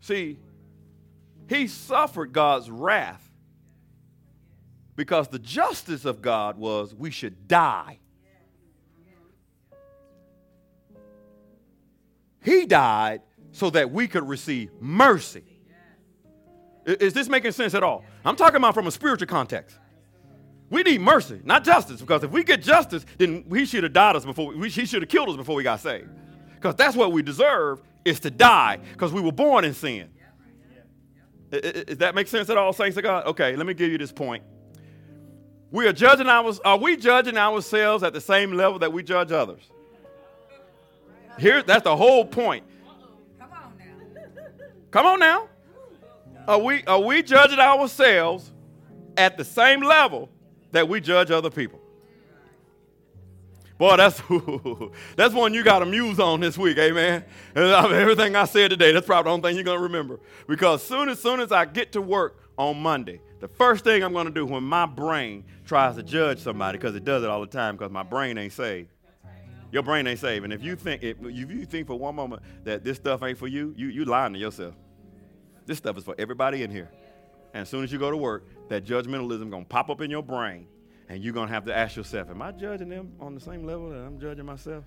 [0.00, 0.38] See,
[1.48, 3.29] he suffered God's wrath
[5.00, 7.98] because the justice of God was we should die.
[12.44, 15.42] He died so that we could receive mercy.
[16.84, 18.04] Is this making sense at all?
[18.26, 19.78] I'm talking about from a spiritual context.
[20.68, 24.16] We need mercy, not justice, because if we get justice, then he should have died
[24.16, 26.10] us before we, he should have killed us before we got saved.
[26.56, 30.10] Because that's what we deserve is to die, because we were born in sin.
[31.50, 33.28] Does that make sense at all, saints of God?
[33.28, 34.44] Okay, let me give you this point.
[35.70, 39.30] We are judging our, are we judging ourselves at the same level that we judge
[39.30, 39.62] others?
[41.38, 42.64] Here, that's the whole point.
[43.38, 43.88] Come on now.
[44.90, 45.48] Come on now.
[46.48, 48.50] Are we, are we judging ourselves
[49.16, 50.28] at the same level
[50.72, 51.80] that we judge other people?
[53.78, 54.20] Boy, that's
[55.16, 57.24] that's one you got to muse on this week, amen.
[57.56, 60.20] Everything I said today, that's probably the only thing you're gonna remember.
[60.46, 64.12] Because soon as soon as I get to work on Monday, the first thing I'm
[64.12, 67.40] going to do when my brain tries to judge somebody, because it does it all
[67.40, 68.90] the time, because my brain ain't saved.
[69.72, 70.44] Your brain ain't saved.
[70.44, 73.46] And if you think if you think for one moment that this stuff ain't for
[73.46, 74.74] you, you you lying to yourself.
[75.64, 76.90] This stuff is for everybody in here.
[77.54, 80.22] And as soon as you go to work, that judgmentalism gonna pop up in your
[80.22, 80.66] brain,
[81.08, 83.90] and you're gonna have to ask yourself, Am I judging them on the same level
[83.90, 84.84] that I'm judging myself?